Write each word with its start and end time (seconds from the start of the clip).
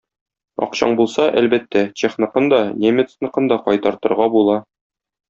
Акчаң 0.67 0.95
булса, 1.01 1.27
әлбәттә, 1.41 1.83
чехныкын 2.03 2.47
да, 2.53 2.63
немецныкын 2.87 3.53
да 3.53 3.59
кайтартырга 3.69 4.31
була. 4.39 4.57